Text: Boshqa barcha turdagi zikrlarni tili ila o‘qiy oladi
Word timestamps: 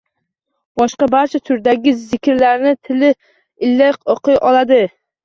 Boshqa 0.81 1.07
barcha 1.15 1.41
turdagi 1.49 1.93
zikrlarni 2.05 2.71
tili 2.87 3.11
ila 3.69 3.91
o‘qiy 4.15 4.39
oladi 4.55 4.81